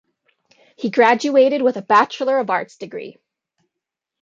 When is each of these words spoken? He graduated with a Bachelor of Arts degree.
He 0.77 0.89
graduated 0.89 1.61
with 1.61 1.77
a 1.77 1.83
Bachelor 1.83 2.39
of 2.39 2.49
Arts 2.49 2.75
degree. 2.75 3.19